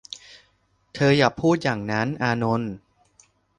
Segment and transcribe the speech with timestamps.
[0.93, 2.73] เธออย่าพูดอย่างนั้น อานนท์